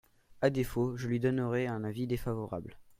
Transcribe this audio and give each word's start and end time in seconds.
À 0.41 0.49
défaut, 0.49 0.97
je 0.97 1.07
lui 1.07 1.19
donnerai 1.19 1.67
un 1.67 1.83
avis 1.83 2.07
défavorable. 2.07 2.75